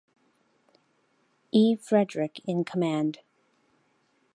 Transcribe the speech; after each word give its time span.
E. 1.51 1.75
Friedrick 1.77 2.41
in 2.45 2.63
command. 2.63 3.19